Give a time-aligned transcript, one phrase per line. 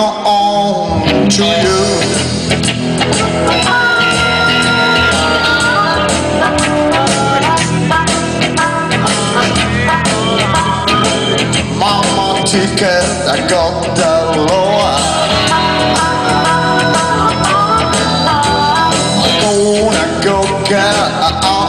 [0.00, 2.14] on to you.
[12.44, 14.12] ticket, I got the
[14.46, 14.94] lower.
[19.40, 19.50] I
[19.80, 20.36] wanna go
[20.68, 21.63] get.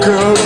[0.00, 0.39] girl.